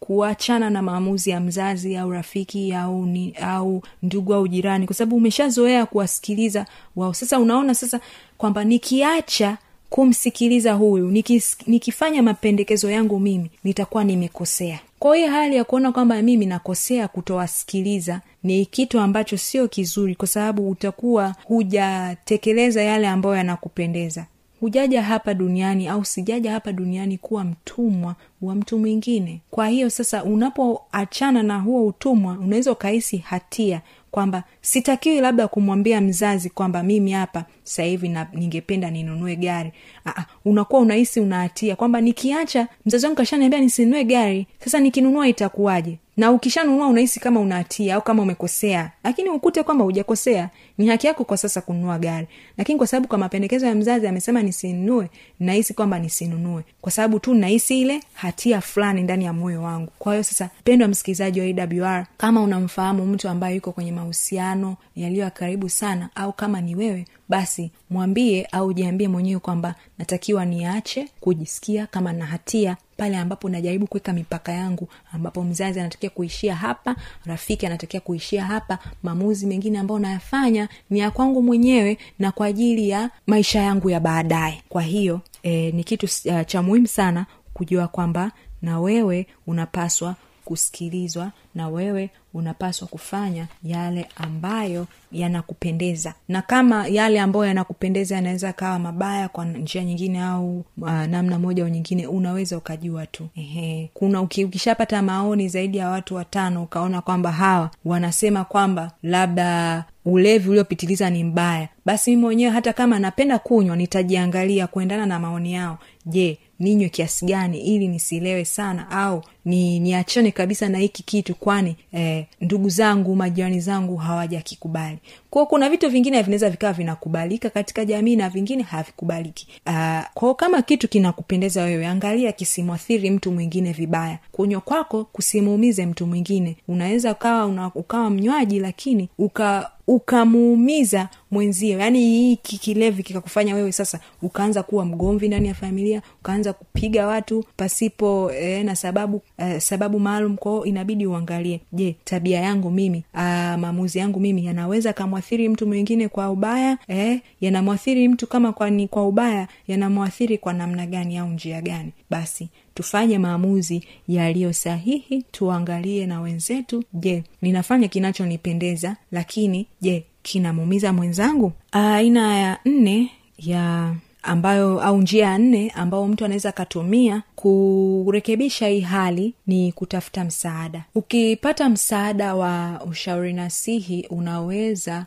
na 0.60 0.82
maamuzi 0.82 1.30
ya 1.30 1.40
mzazi 1.40 1.98
au 1.98 2.12
rafiki 2.12 2.74
au 2.74 3.06
ni, 3.06 3.34
au 3.42 3.82
ndugu 4.04 4.34
au 4.34 4.48
jirani 4.48 4.86
kwa 4.86 4.96
sababu 4.96 5.16
umeshazoea 5.16 5.86
kuwasikiliza 5.86 6.66
wao. 6.96 7.14
Sasa 7.14 7.40
unaona 7.40 7.76
sasa 7.76 8.00
kwamba 8.38 8.64
nikiacha 8.64 9.58
kumsikiliza 9.90 10.74
huyu 10.74 11.12
nikis, 11.12 11.58
nikifanya 11.68 12.24
mapendekezo 12.24 12.92
yangu 12.92 13.20
mimi 13.20 13.52
nitakuwa 13.64 14.04
nimekosea 14.04 14.80
kwa 15.00 15.16
hiyo 15.18 15.30
hali 15.32 15.56
ya 15.56 15.64
kuona 15.64 15.92
kwamba 15.92 16.22
mimi 16.22 16.46
nakosea 16.46 17.08
kutowasikiliza 17.08 18.22
ni 18.44 18.66
kitu 18.66 19.00
ambacho 19.00 19.38
sio 19.38 19.68
kizuri 19.68 20.16
kwa 20.16 20.28
sababu 20.28 20.70
utakuwa 20.70 21.36
hujatekeleza 21.46 22.84
yale 22.84 23.08
ambayo 23.08 23.36
yanakupendeza. 23.36 24.26
Hujaja 24.60 25.02
hapa 25.04 25.34
duniani 25.34 25.88
au 25.88 26.06
sijaja 26.06 26.52
hapa 26.52 26.72
duniani 26.72 27.18
kuwa 27.18 27.44
mtumwa 27.44 28.16
wa 28.42 28.56
mtu 28.56 28.80
mwingine. 28.80 29.42
Kwa 29.52 29.68
hiyo 29.68 29.90
sasa 29.90 30.24
unapoachana 30.24 31.44
na 31.44 31.60
huo 31.60 31.86
utumwa 31.86 32.34
unaweza 32.34 32.72
ukahisi 32.72 33.18
hatia 33.18 33.82
kwamba 34.12 34.44
sitakiwi 34.62 35.22
labda 35.22 35.48
kumwambia 35.48 36.02
mzazi 36.02 36.50
kwamba 36.50 36.84
mimi 36.84 37.12
hapa 37.12 37.46
sasa 37.64 37.84
hivi 37.84 38.16
ningependa 38.34 38.92
ninunue 38.92 39.36
gari. 39.36 39.72
Aa, 40.06 40.26
unakuwa 40.46 40.82
unahisi 40.82 41.20
unahatia 41.20 41.76
kwamba 41.76 42.02
nikiacha 42.02 42.68
mzazi 42.86 43.06
wangu 43.06 43.18
kashaniambia 43.18 43.60
nisinunue 43.60 44.04
gari. 44.04 44.48
Sasa 44.64 44.80
nikinunua 44.80 45.28
itakuwaje 45.28 45.98
na 46.20 46.32
ukishanunua 46.32 46.88
unahisi 46.88 47.20
kama 47.20 47.40
unahatia 47.40 47.96
au 47.96 48.02
kama 48.02 48.24
umekosea 48.24 48.92
lakini 49.04 49.30
ukute 49.30 49.64
kwamba 49.64 49.84
hujakosea. 49.86 50.50
Ni 50.78 50.88
haki 50.88 51.08
yako 51.08 51.24
kwa 51.24 51.38
sasa 51.38 51.62
kununua 51.62 52.00
gari. 52.00 52.28
Lakini 52.58 52.78
kwa 52.78 52.88
sababu 52.88 53.08
kwa 53.08 53.18
mapendekezo 53.18 53.66
ya 53.66 53.76
mzazi 53.76 54.08
amesema 54.08 54.42
nisinunue 54.42 55.10
nahisi 55.40 55.74
kwamba 55.74 56.00
nisinunue. 56.00 56.64
Kwa 56.82 56.92
sababu 56.92 57.20
tu 57.20 57.34
nahisi 57.34 57.82
ile 57.82 58.00
hatia 58.14 58.62
fulani 58.62 59.04
ndani 59.04 59.26
ya 59.26 59.34
moyo 59.34 59.62
wangu. 59.62 59.92
Kwa 60.00 60.14
hiyo 60.14 60.24
sasa 60.24 60.50
pendwa 60.64 60.88
msikilizaji 60.88 61.40
wa 61.42 61.46
awr 61.46 62.06
kama 62.18 62.42
unamfahamu 62.42 63.06
mtu 63.06 63.30
ambaye 63.30 63.56
yuko 63.56 63.72
kwenye 63.72 63.92
mahusiano 63.92 64.76
yaliyo 64.96 65.24
ya 65.24 65.30
karibu 65.30 65.70
sana 65.70 66.10
au 66.16 66.34
kama 66.34 66.62
ni 66.62 66.76
wewe 66.76 67.06
basi 67.30 67.72
mwambie 67.90 68.48
au 68.52 68.74
jiambie 68.74 69.08
mwenyewe 69.08 69.40
kwamba 69.40 69.76
natakiwa 69.98 70.46
niache 70.46 71.08
kujisikia 71.20 71.88
kama 71.88 72.14
na 72.14 72.26
hatia 72.26 72.78
pale 73.00 73.18
ambapo 73.18 73.50
najaribu 73.50 73.88
kuweka 73.88 74.14
mipaka 74.14 74.52
yangu 74.52 74.88
ambapo 75.14 75.44
mzazi 75.44 75.80
anatakiwa 75.80 76.10
kuishia 76.10 76.56
hapa 76.56 76.96
rafiki 77.26 77.66
anatakiwa 77.66 78.02
kuishia 78.02 78.46
hapa 78.46 78.80
maamuzi 79.04 79.46
mengine 79.46 79.80
ambayo 79.80 80.00
nayafanya 80.00 80.70
ni 80.90 81.00
ya 81.00 81.12
kwangu 81.12 81.42
mwenyewe 81.42 81.98
na 82.20 82.32
kwa 82.32 82.48
ajili 82.48 82.90
ya 82.90 83.10
maisha 83.28 83.62
yangu 83.62 83.90
ya 83.90 84.00
baadaye. 84.00 84.62
Kwa 84.70 84.82
hiyo 84.82 85.22
e, 85.44 85.72
ni 85.72 85.84
kitu 85.84 86.06
uh, 86.06 86.42
cha 86.46 86.62
muhimu 86.62 86.88
sana 86.88 87.26
kujua 87.54 87.88
kwamba 87.88 88.32
na 88.62 88.80
wewe 88.80 89.28
unapaswa 89.48 90.16
kusikilizwa 90.54 91.32
na 91.56 91.70
wewe 91.70 92.10
unapaswa 92.34 92.88
kufanya 92.88 93.48
yale 93.64 94.06
ambayo 94.16 94.88
yanakupendeza. 95.12 96.14
Na 96.28 96.42
kama 96.42 96.88
yale 96.88 97.20
ambayo 97.20 97.46
yanakupendeza 97.46 98.16
yanaweza 98.16 98.54
kawa 98.54 98.80
mabaya 98.80 99.30
kwa 99.30 99.46
njia 99.46 99.84
nyingine 99.84 100.22
au 100.24 100.64
uh, 100.82 100.90
namna 100.92 101.40
moja 101.40 101.64
au 101.64 101.70
nyingine 101.70 102.08
unaweza 102.08 102.58
ukajua 102.58 103.06
tu. 103.06 103.28
Ehe. 103.36 103.90
kuna 103.94 104.22
ukishapata 104.22 105.02
maoni 105.02 105.48
zaidi 105.50 105.78
ya 105.78 105.90
watu 105.90 106.16
watano 106.16 106.64
ukaona 106.64 107.02
kwamba 107.02 107.32
hawa 107.32 107.72
wanasema 107.86 108.46
kwamba 108.46 108.92
labda 109.04 109.84
ulevi 110.06 110.50
uliopitiliza 110.50 111.10
ni 111.10 111.24
mbaya 111.24 111.68
basi 111.86 112.10
mimi 112.12 112.22
mwenyewe 112.22 112.52
hata 112.52 112.74
kama 112.74 113.00
napenda 113.00 113.40
kunywa 113.40 113.76
nitajiangalia 113.76 114.68
kuendana 114.68 115.06
na 115.06 115.20
maoni 115.20 115.54
yao 115.54 115.78
je 116.10 116.38
ninywe 116.60 116.90
kiasi 116.90 117.26
gani 117.26 117.60
ili 117.62 117.88
nisilewe 117.88 118.46
sana 118.46 118.92
au 118.92 119.24
ni 119.46 119.80
niachane 119.80 120.32
kabisa 120.32 120.70
na 120.70 120.78
hiki 120.78 121.04
kitu 121.04 121.36
kwani 121.36 121.76
eh, 121.94 122.26
ndugu 122.42 122.70
zangu 122.70 123.16
majirani 123.16 123.60
zangu 123.60 123.96
hawajakikubali. 123.96 124.98
Kwao 125.30 125.46
kuna 125.46 125.70
vitu 125.70 125.90
vingine 125.90 126.22
vinaweza 126.22 126.50
vikawa 126.50 126.74
vinakubalika 126.74 127.50
katika 127.50 127.86
jamii 127.86 128.16
na 128.16 128.30
vingine 128.30 128.64
havikubaliki. 128.64 129.48
Uh, 129.68 130.00
kwao 130.14 130.36
kama 130.36 130.62
kitu 130.62 130.88
kinakupendeza 130.88 131.64
wewe 131.64 131.88
angalia 131.88 132.32
kisimwathiri 132.32 133.10
mtu 133.10 133.32
mwingine 133.32 133.72
vibaya. 133.72 134.20
Kunywa 134.32 134.62
kwako 134.62 135.06
kusimuumize 135.06 135.86
mtu 135.86 136.08
mwingine. 136.08 136.56
Unaweza 136.68 137.12
ukawa 137.12 137.46
una, 137.46 137.72
ukawa 137.76 138.10
mnywaji 138.10 138.60
lakini 138.60 139.10
uka 139.18 139.72
ukamuumiza 139.88 141.10
mwenzio. 141.32 141.80
Yaani 141.80 142.00
hii 142.00 142.36
kilevi 142.36 143.04
kikakufanya 143.04 143.56
wewe 143.56 143.72
sasa 143.72 144.00
ukaanza 144.22 144.64
kuwa 144.64 144.86
mgomvi 144.86 145.28
ndani 145.28 145.48
ya 145.48 145.54
familia 145.54 146.02
ukaanza 146.22 146.54
kupiga 146.54 147.08
watu 147.08 147.46
pasipo 147.58 148.32
eh, 148.32 148.66
na 148.66 148.76
sababu 148.76 149.22
eh, 149.38 149.62
sababu 149.62 150.00
maalum 150.00 150.38
kwao 150.38 150.66
inabidi 150.66 151.06
uangalie 151.08 151.60
je 151.74 151.96
tabia 152.04 152.40
yangu 152.40 152.72
mimi 152.72 153.04
ah, 153.14 153.58
maamuzi 153.58 154.00
yangu 154.00 154.20
mimi 154.20 154.46
yanaweza 154.46 154.94
kamwathiri 154.94 155.50
mtu 155.50 155.68
mwingine 155.68 156.08
kwa 156.08 156.30
ubaya 156.32 156.78
eh, 156.88 157.20
yanamwathiri 157.42 158.08
mtu 158.08 158.28
kama 158.28 158.54
kwa, 158.54 158.70
ni 158.70 158.88
kwa 158.88 159.08
ubaya 159.08 159.48
yanamwathiri 159.68 160.38
kwa 160.38 160.54
namna 160.54 160.86
gani 160.86 161.18
au 161.18 161.28
njia 161.28 161.62
gani? 161.62 161.92
Basi 162.10 162.50
tufanye 162.74 163.18
maamuzi 163.18 163.84
yaliyo 164.08 164.54
sahihi 164.54 165.24
tuangalie 165.32 166.06
na 166.06 166.22
wenzetu. 166.22 166.84
Je 166.94 167.24
ninafanya 167.42 167.88
kinachonipendeza 167.88 168.96
lakini 169.12 169.66
je 169.82 170.04
kinamuumiza 170.24 170.94
mwenzangu? 170.94 171.52
Aina 171.72 172.38
ya 172.38 172.58
nne 172.66 173.12
ya 173.38 173.96
ambayo 174.24 174.82
au 174.82 174.98
njia 175.02 175.26
ya 175.26 175.38
nne 175.38 175.70
ambayo 175.76 176.08
mtu 176.08 176.26
anaweza 176.26 176.50
akatumia 176.50 177.24
kurekebisha 177.36 178.68
hii 178.68 178.80
hali 178.80 179.34
ni 179.48 179.72
kutafuta 179.72 180.24
msaada. 180.26 180.84
Ukipata 180.96 181.70
msaada 181.70 182.36
wa 182.36 182.82
ushauri 182.90 183.34
nasihi 183.34 184.08
unaweza 184.10 185.06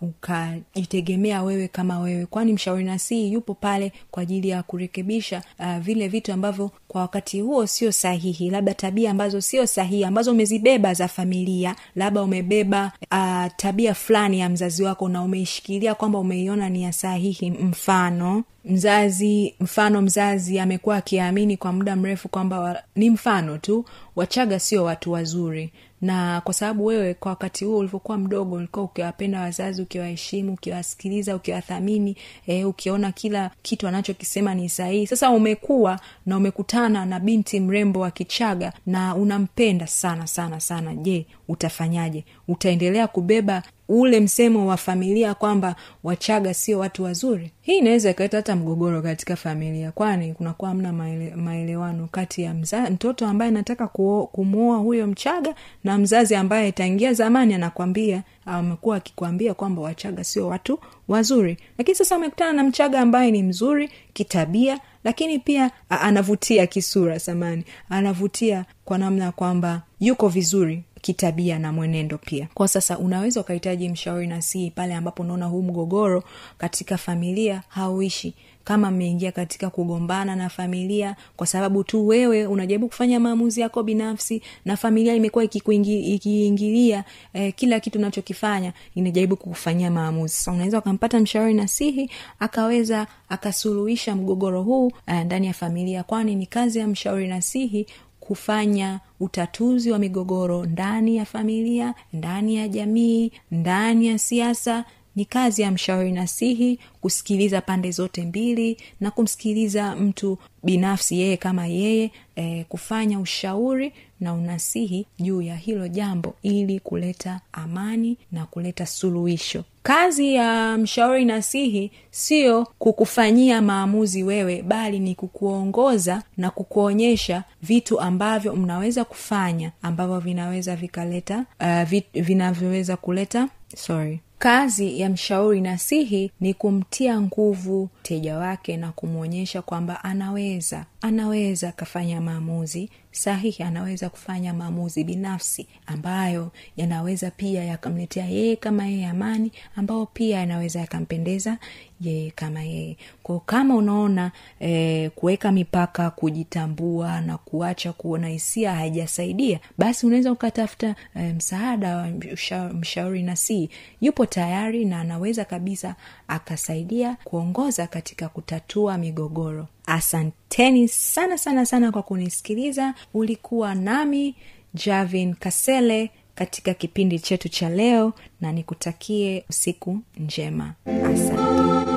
ukajitegemea 0.00 1.38
uka 1.42 1.46
wewe 1.48 1.68
kama 1.68 2.00
wewe 2.00 2.26
kwani 2.26 2.52
mshauri 2.52 2.84
nasihi 2.84 3.32
yupo 3.32 3.54
pale 3.54 3.92
kwa 4.10 4.22
ajili 4.22 4.48
ya 4.48 4.62
kurekebisha 4.62 5.42
uh, 5.58 5.78
vile 5.78 6.08
vitu 6.08 6.32
ambavyo 6.32 6.70
kwa 6.88 7.00
wakati 7.00 7.40
huo 7.40 7.66
sio 7.66 7.92
sahihi 7.92 8.50
labda 8.50 8.74
tabia 8.74 9.10
ambazo 9.10 9.40
sio 9.40 9.66
sahihi 9.66 10.04
ambazo 10.04 10.32
umezibeba 10.32 10.94
za 10.94 11.08
familia 11.08 11.76
labda 11.96 12.22
umebeba 12.22 12.92
uh, 13.12 13.46
tabia 13.56 13.94
fulani 13.94 14.40
ya 14.40 14.48
mzazi 14.48 14.82
wako 14.82 15.08
na 15.08 15.22
umeishikilia 15.22 15.94
kwamba 15.94 16.18
umeiona 16.18 16.68
ni 16.68 16.82
ya 16.82 16.92
sahihi 16.92 17.50
mfano 17.50 18.17
mzazi 18.64 19.54
mfano 19.60 20.02
mzazi 20.02 20.58
amekuwa 20.58 20.96
akiamini 20.96 21.56
kwa 21.56 21.72
muda 21.72 21.96
mrefu 21.96 22.28
kwamba 22.28 22.82
ni 22.96 23.10
mfano 23.10 23.58
tu 23.58 23.84
wachaga 24.16 24.58
sio 24.58 24.84
watu 24.84 25.12
wazuri 25.12 25.72
na 26.00 26.40
kwa 26.40 26.54
sababu 26.54 26.84
wewe 26.84 27.14
kwa 27.14 27.30
wakati 27.30 27.64
huo 27.64 27.78
ulivyokuwa 27.78 28.18
mdogo 28.18 28.56
ulikuwa 28.56 28.84
ukiwapenda 28.84 29.40
wazazi 29.40 29.82
ukiwaheshimu 29.82 30.52
ukiwasikiliza 30.52 31.36
ukiwathamini 31.36 32.16
e, 32.46 32.64
ukiona 32.64 33.12
kila 33.12 33.50
kitu 33.62 33.88
anachokisema 33.88 34.54
ni 34.54 34.68
sahihi. 34.68 35.06
Sasa 35.06 35.30
umekuwa 35.30 36.00
na 36.26 36.36
umekutana 36.36 37.06
na 37.06 37.20
binti 37.20 37.60
mrembo 37.60 38.00
wa 38.00 38.10
kichaga 38.10 38.72
na 38.86 39.14
unampenda 39.14 39.86
sana 39.86 40.26
sana 40.26 40.60
sana. 40.60 40.94
Je 40.94 41.26
utafanyaje? 41.48 42.24
Utaendelea 42.48 43.06
kubeba 43.08 43.62
ule 43.88 44.20
msemo 44.20 44.66
wa 44.66 44.76
familia 44.76 45.34
kwamba 45.34 45.76
wachaga 46.04 46.54
sio 46.54 46.78
watu 46.78 47.02
wazuri? 47.02 47.50
Hii 47.60 47.78
inaweza 47.78 48.10
ikaleta 48.10 48.36
hata 48.36 48.56
mgogoro 48.56 49.02
katika 49.02 49.36
familia 49.36 49.92
kwani 49.92 50.34
kunakuwa 50.34 50.74
mna 50.74 50.92
maelewano 51.36 52.08
kati 52.12 52.42
ya 52.42 52.54
mza, 52.54 52.90
mtoto 52.90 53.26
ambaye 53.26 53.48
anataka 53.48 53.88
kumwoa 54.32 54.78
huyo 54.78 55.06
mchaga 55.06 55.54
na 55.88 55.98
mzazi 55.98 56.34
ambaye 56.34 56.72
tangia 56.72 57.12
zamani 57.12 57.54
anakwambia 57.54 58.22
amekuwa 58.46 58.96
akikwambia 58.96 59.54
kwamba 59.54 59.82
wachaga 59.82 60.24
sio 60.24 60.46
watu 60.46 60.78
wazuri. 61.08 61.56
Lakini 61.78 61.94
sasa 61.94 62.16
umekutana 62.16 62.52
na 62.52 62.64
mchaga 62.64 63.00
ambaye 63.00 63.30
ni 63.30 63.42
mzuri 63.42 63.90
kitabia 64.12 64.80
lakini 65.04 65.38
pia 65.38 65.70
anavutia 65.88 66.66
kisura 66.66 67.18
samani. 67.18 67.64
Anavutia 67.88 68.64
kwa 68.84 68.98
namna 68.98 69.32
kwamba 69.32 69.82
yuko 70.00 70.28
vizuri 70.28 70.82
kitabia 71.00 71.58
na 71.58 71.72
mwenendo 71.72 72.18
pia. 72.18 72.48
Kwa 72.54 72.68
sasa 72.68 72.98
unaweza 72.98 73.40
ukahitaji 73.40 73.88
mshauri 73.88 74.26
nasihi 74.26 74.70
pale 74.70 74.94
ambapo 74.94 75.22
unaona 75.22 75.46
huu 75.46 75.62
mgogoro 75.62 76.22
katika 76.58 76.96
familia 76.98 77.62
hauishi 77.68 78.34
kama 78.68 78.90
mmeingia 78.90 79.32
katika 79.32 79.70
kugombana 79.70 80.36
na 80.36 80.48
familia 80.48 81.16
kwa 81.36 81.46
sababu 81.46 81.84
tu 81.84 82.06
wewe 82.06 82.46
unajaribu 82.46 82.88
kufanya 82.88 83.20
maamuzi 83.20 83.60
yako 83.60 83.82
binafsi 83.82 84.42
na 84.64 84.76
familia 84.76 85.14
imekuwa 85.14 85.44
ikiingilia 85.44 87.04
eh, 87.32 87.52
kila 87.56 87.80
kitu 87.80 87.98
unachokifanya 87.98 88.72
inajaribu 88.94 89.36
kukufanyia 89.36 89.90
maamuzi. 89.90 90.34
Sasa 90.34 90.52
unaweza 90.52 90.78
ukampata 90.78 91.20
mshauri 91.20 91.54
nasihi 91.54 92.10
akaweza 92.38 93.06
akasuluhisha 93.28 94.16
mgogoro 94.16 94.62
huu 94.62 94.92
eh, 95.06 95.24
ndani 95.24 95.46
ya 95.46 95.52
familia 95.52 96.02
kwani 96.02 96.34
ni 96.34 96.46
kazi 96.46 96.78
ya 96.78 96.86
mshauri 96.88 97.28
nasihi 97.28 97.86
kufanya 98.20 99.00
utatuzi 99.20 99.90
wa 99.90 99.98
migogoro 99.98 100.64
ndani 100.64 101.16
ya 101.16 101.24
familia 101.24 101.94
ndani 102.12 102.56
ya 102.56 102.68
jamii 102.68 103.32
ndani 103.50 104.06
ya 104.06 104.18
siasa 104.18 104.84
ni 105.18 105.24
kazi 105.24 105.62
ya 105.62 105.70
mshauri 105.70 106.12
nasihi 106.12 106.78
kusikiliza 107.00 107.60
pande 107.60 107.90
zote 107.90 108.22
mbili 108.22 108.76
na 109.00 109.10
kumsikiliza 109.10 109.96
mtu 109.96 110.38
binafsi 110.64 111.20
yeye 111.20 111.36
kama 111.36 111.66
yeye 111.66 112.10
e, 112.36 112.64
kufanya 112.64 113.20
ushauri 113.20 113.92
na 114.20 114.34
unasihi 114.34 115.06
juu 115.18 115.42
ya 115.42 115.56
hilo 115.56 115.88
jambo 115.88 116.34
ili 116.42 116.80
kuleta 116.80 117.40
amani 117.52 118.16
na 118.32 118.46
kuleta 118.46 118.86
suluhisho. 118.86 119.64
Kazi 119.82 120.34
ya 120.34 120.78
mshauri 120.78 121.24
nasihi 121.24 121.90
sio 122.10 122.66
kukufanyia 122.78 123.62
maamuzi 123.62 124.22
wewe 124.22 124.62
bali 124.62 124.98
ni 124.98 125.14
kukuongoza 125.14 126.22
na 126.36 126.50
kukuonyesha 126.50 127.44
vitu 127.62 128.00
ambavyo 128.00 128.56
mnaweza 128.56 129.04
kufanya 129.04 129.72
ambavyo 129.82 130.18
vinaweza 130.20 130.76
vikaleta 130.76 131.44
uh, 131.60 132.00
vinavyoweza 132.14 132.96
kuleta 132.96 133.48
sorry 133.76 134.20
kazi 134.38 135.00
ya 135.00 135.08
mshauri 135.10 135.60
nasihi 135.60 136.30
ni 136.40 136.54
kumtia 136.54 137.20
nguvu 137.20 137.88
mteja 138.00 138.38
wake 138.38 138.76
na 138.76 138.92
kumwonyesha 138.92 139.62
kwamba 139.62 140.04
anaweza 140.04 140.84
anaweza 141.00 141.68
akafanya 141.68 142.20
maamuzi 142.20 142.90
sahihi 143.12 143.62
anaweza 143.62 144.08
kufanya 144.10 144.54
maamuzi 144.54 145.04
binafsi 145.04 145.66
ambayo 145.86 146.50
yanaweza 146.76 147.30
pia 147.30 147.64
yakamletea 147.64 148.24
yeye 148.26 148.56
kama 148.56 148.86
yeye 148.86 149.06
amani 149.06 149.52
ambao 149.76 150.06
pia 150.06 150.38
yanaweza 150.38 150.80
yakampendeza 150.80 151.58
yeye 152.00 152.30
kama 152.30 152.62
yeye. 152.62 152.96
Kwao 153.22 153.40
kama 153.40 153.74
unaona 153.76 154.32
e, 154.60 155.10
kuweka 155.10 155.52
mipaka 155.52 156.10
kujitambua 156.10 157.20
na 157.20 157.38
kuacha 157.38 157.92
kuona 157.92 158.28
hisia 158.28 158.74
haijasaidia 158.74 159.60
basi 159.78 160.06
unaweza 160.06 160.32
ukatafuta 160.32 160.94
e, 161.16 161.32
msaada 161.32 161.96
wa 161.96 162.06
msha, 162.06 162.68
mshauri 162.68 163.22
nasii 163.22 163.70
yupo 164.00 164.26
tayari 164.26 164.84
na 164.84 165.00
anaweza 165.00 165.44
kabisa 165.44 165.94
akasaidia 166.28 167.16
kuongoza 167.24 167.86
katika 167.86 168.28
kutatua 168.28 168.98
migogoro 168.98 169.66
asanteni 169.88 170.88
sana 170.88 171.38
sana 171.38 171.66
sana 171.66 171.92
kwa 171.92 172.02
kunisikiliza. 172.02 172.94
Ulikuwa 173.14 173.74
nami 173.74 174.34
javin 174.74 175.34
kasele 175.34 176.10
katika 176.34 176.74
kipindi 176.74 177.18
chetu 177.18 177.48
cha 177.48 177.68
leo 177.68 178.12
na 178.40 178.52
nikutakie 178.52 179.44
usiku 179.50 179.98
njema. 180.18 180.74
Asante 180.86 181.87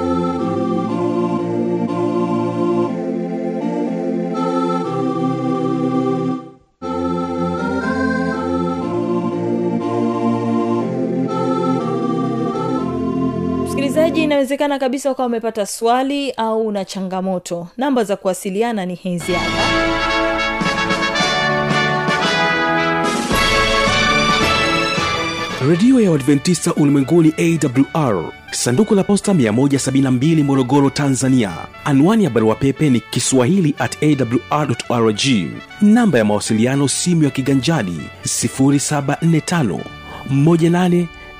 inawezekana 14.41 14.79
kabisa 14.79 15.11
ukawa 15.11 15.27
umepata 15.27 15.65
swali 15.65 16.31
au 16.31 16.67
una 16.67 16.85
changamoto. 16.85 17.67
Namba 17.77 18.03
za 18.03 18.15
kuwasiliana 18.15 18.85
ni 18.85 18.95
hizi 18.95 19.33
hapa. 19.33 19.91
Redio 25.69 25.99
ya 26.01 26.11
uadventista 26.11 26.73
ulimwenguni 26.73 27.33
awr 27.93 28.31
sanduku 28.51 28.95
la 28.95 29.03
posta 29.03 29.33
172 29.33 30.43
morogoro 30.43 30.89
tanzania. 30.89 31.51
Anwani 31.85 32.23
ya 32.23 32.29
barua 32.29 32.55
pepe 32.55 32.89
ni 32.89 32.99
kiswahili 32.99 33.75
at 33.79 33.97
awrrg 34.03 35.21
namba 35.81 36.17
ya 36.17 36.25
mawasiliano 36.25 36.87
simu 36.87 37.23
ya 37.23 37.29
kiganjadi 37.29 37.99
745 38.25 39.79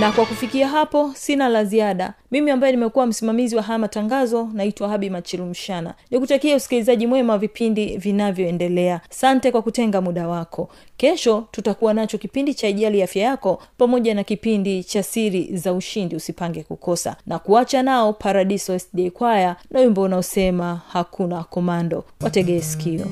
na 0.00 0.12
kwa 0.12 0.26
kufikia 0.26 0.68
hapo 0.68 1.10
sina 1.14 1.48
la 1.48 1.64
ziada. 1.64 2.14
Mimi 2.30 2.50
ambaye 2.50 2.72
nimekuwa 2.72 3.06
msimamizi 3.06 3.56
wa 3.56 3.62
haya 3.62 3.78
matangazo 3.78 4.48
naitwa 4.52 4.88
habi 4.88 5.10
machilumshana. 5.10 5.94
Nikutakia 6.10 6.56
usikilizaji 6.56 7.06
mwema 7.06 7.32
wa 7.32 7.38
vipindi 7.38 7.96
vinavyoendelea. 7.98 9.00
Sante 9.10 9.50
kwa 9.50 9.62
kutenga 9.62 10.00
muda 10.00 10.28
wako. 10.28 10.68
Kesho 10.96 11.44
tutakuwa 11.50 11.94
nacho 11.94 12.18
kipindi 12.18 12.54
cha 12.54 12.68
ijali 12.68 13.02
afya 13.02 13.22
yako 13.24 13.62
pamoja 13.78 14.14
na 14.14 14.24
kipindi 14.24 14.84
cha 14.84 15.02
siri 15.02 15.50
za 15.56 15.72
ushindi 15.72 16.16
usipange 16.16 16.62
kukosa. 16.62 17.16
Na 17.26 17.38
kuacha 17.38 17.82
nao 17.82 18.12
paradiso 18.12 18.78
sd 18.78 19.10
kwaya 19.10 19.56
na 19.70 19.80
wimbo 19.80 20.02
unaosema 20.02 20.80
hakuna 20.88 21.44
komando. 21.44 22.04
Wategee 22.20 22.60
sikio 22.60 23.06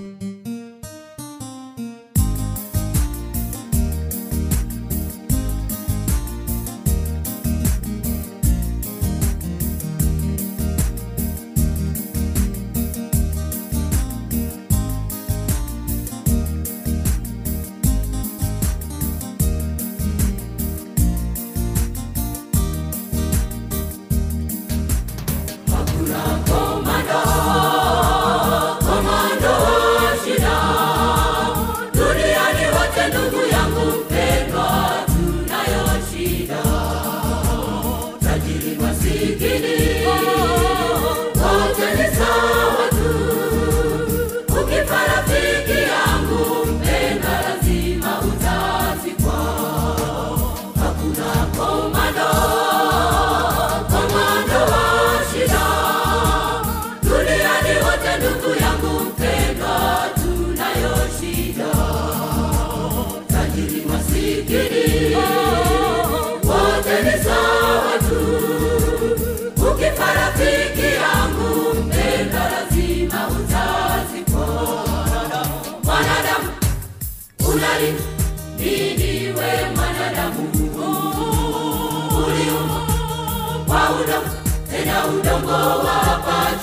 udongo 85.08 85.58
wa 85.86 85.96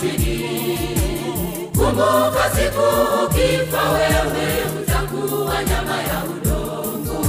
chini 0.01 0.37
kumbuka 1.75 2.43
siku 2.55 2.85
ukifa 3.25 3.83
wewe 3.91 4.45
utakuwa 4.81 5.63
nyama 5.63 5.97
ya 6.09 6.23
udongo. 6.31 7.19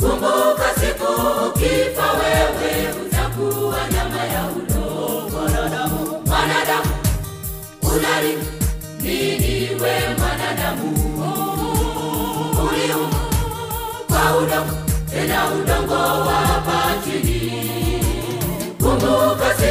Kumbuka 0.00 0.68
siku 0.80 1.12
ukifa 1.48 2.06
wewe 2.20 2.70
utakuwa 3.06 3.78
nyama 3.92 4.24
ya 4.24 4.42
udongo. 4.56 5.40
Mwanadamu 6.26 6.90
unali 7.82 8.38
nini 9.00 9.68
mwanadamu? 10.18 10.88
Uliumba 12.62 13.18
kwa 14.06 14.36
udongo 14.38 14.74
tena 15.10 15.46
udongo 15.50 15.94
wa 15.94 16.38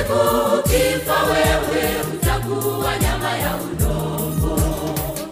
siku 0.07 0.59
ukifa 0.59 1.23
wewe 1.23 1.83
utakuwa 2.13 2.97
nyama 2.97 3.29
ya 3.37 3.55
udongo 3.55 4.61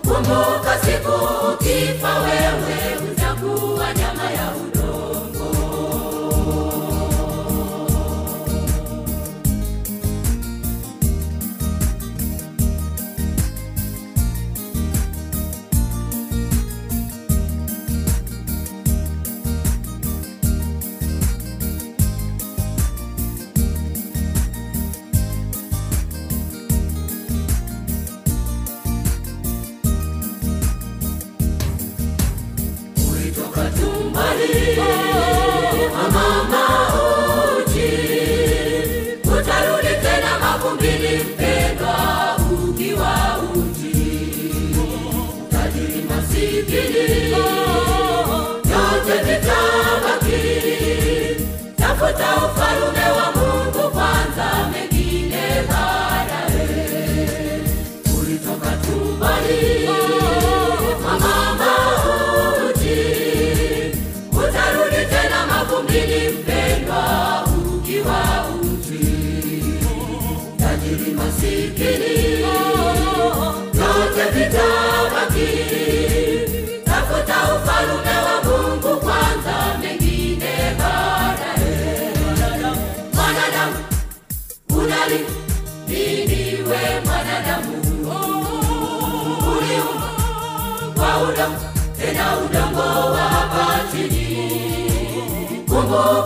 kumbuka 0.04 0.78
siku 0.86 1.12
ukifa 1.54 2.14
wewe 2.20 3.12
utakuwa 3.12 3.94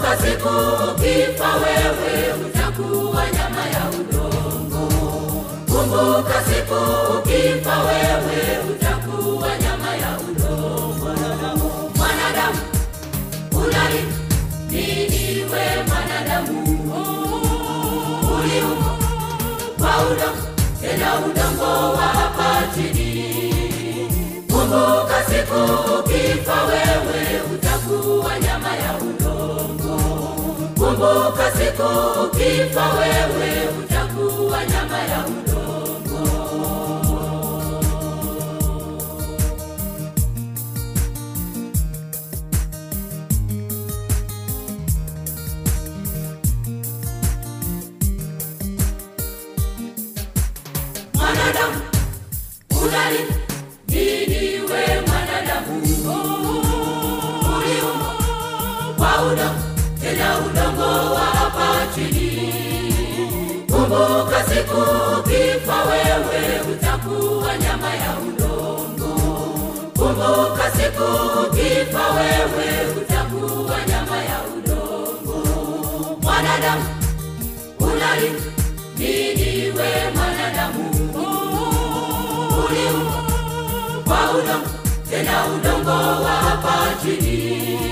kumbuka 0.10 0.18
siku 0.28 0.50
wewe 1.56 2.34
utakuwa 2.46 3.24
nyama 3.32 3.66
ya 3.70 3.84
udongo. 4.00 4.84
Kumbuka 5.68 6.44
siku 6.44 6.76
ukifa 7.18 7.78
wewe 7.84 8.60
utakuwa 8.72 9.50
nyama 9.58 9.96
ya 9.96 10.18
udongo. 10.20 11.16
Mwanadamu 11.96 12.60
unali 13.52 14.04
nini 14.70 15.44
we 15.44 15.84
mwanadamu? 15.88 16.64
Uliumba 18.36 18.98
kwa 19.78 19.98
udongo 20.08 20.48
tena 20.82 21.16
udongo 21.20 21.94
wa 21.94 22.02
hapa 22.08 22.62
chini. 22.76 24.44
Kumbuka 24.52 25.24
siku 25.30 25.60
ukifa 26.00 26.19
siku 31.70 31.84
ukifa 32.24 32.86
wewe 32.94 33.52
utakuwa 33.80 34.66
nyama 34.66 34.98
ya 35.00 35.24
chini 61.96 62.30
kumbuka 63.72 64.44
siku 64.44 64.82
ukifa 65.20 65.78
wewe 65.90 66.62
utakuwa 66.74 67.58
nyama 67.58 67.94
ya 67.96 68.12
udongo. 68.28 69.14
Kumbuka 69.98 70.72
siku 70.72 71.04
ukifa 71.48 72.06
wewe 72.12 72.68
utakuwa 73.02 73.78
nyama 73.88 74.18
ya 74.18 74.40
udongo. 74.58 75.48
Mwanadamu 76.22 76.84
unali 77.80 78.32
nini 78.98 79.72
mwanadamu? 80.16 80.90
Uliumba 82.66 83.24
kwa 84.06 84.32
udongo 84.32 84.70
tena 85.10 85.46
udongo 85.46 86.24
wa 86.24 86.32
hapa 86.32 86.76
chini 87.02 87.89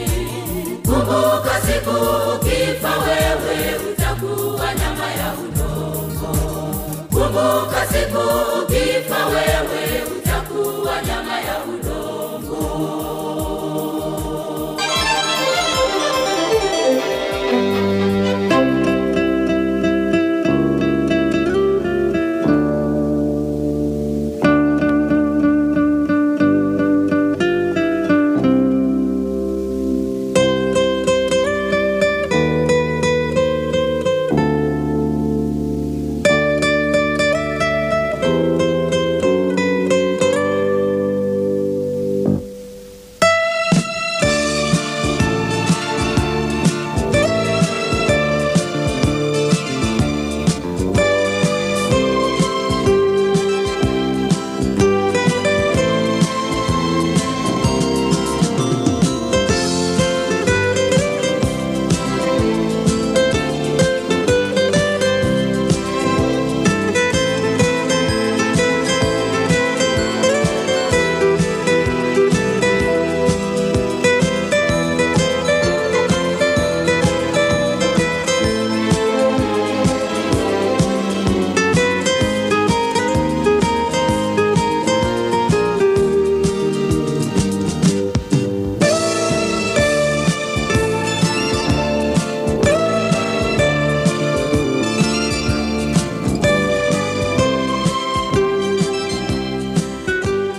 Kumbuka 1.08 1.62
siku 1.62 1.96
ukifa 2.36 2.90
wewe 2.98 3.76
utakuwa 3.92 4.74
nyama 4.76 5.08
ya 5.20 5.34
udongo. 5.44 6.32
Kumbuka 7.12 7.82
siku 7.92 8.24
ukifa 8.62 9.26
wewe 9.26 10.04
utakuwa 10.18 11.02
nyama 11.08 11.40
ya 11.40 11.58
udongo. 11.64 11.87